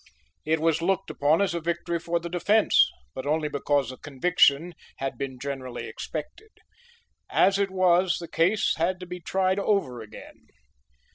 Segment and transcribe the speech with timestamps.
[0.45, 4.73] It was looked upon as a victory for the defence, but only because a conviction
[4.97, 6.49] had been generally expected.
[7.29, 10.47] As it was the case had to be tried over again.